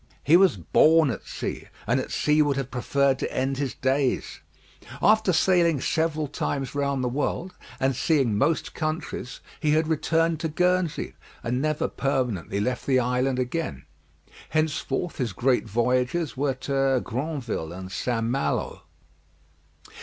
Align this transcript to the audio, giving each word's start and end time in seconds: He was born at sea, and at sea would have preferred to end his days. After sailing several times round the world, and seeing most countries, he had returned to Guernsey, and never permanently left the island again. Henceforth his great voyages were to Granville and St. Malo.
He 0.23 0.35
was 0.35 0.57
born 0.57 1.11
at 1.11 1.27
sea, 1.27 1.65
and 1.85 1.99
at 1.99 2.09
sea 2.09 2.41
would 2.41 2.57
have 2.57 2.71
preferred 2.71 3.19
to 3.19 3.31
end 3.31 3.57
his 3.57 3.75
days. 3.75 4.39
After 4.99 5.31
sailing 5.31 5.79
several 5.79 6.27
times 6.27 6.73
round 6.73 7.03
the 7.03 7.07
world, 7.07 7.53
and 7.79 7.95
seeing 7.95 8.35
most 8.35 8.73
countries, 8.73 9.41
he 9.59 9.73
had 9.73 9.87
returned 9.87 10.39
to 10.39 10.47
Guernsey, 10.49 11.13
and 11.43 11.61
never 11.61 11.87
permanently 11.87 12.59
left 12.59 12.87
the 12.87 12.99
island 12.99 13.37
again. 13.37 13.83
Henceforth 14.49 15.17
his 15.17 15.33
great 15.33 15.65
voyages 15.67 16.35
were 16.35 16.55
to 16.55 16.99
Granville 17.05 17.71
and 17.71 17.91
St. 17.91 18.23
Malo. 18.25 18.81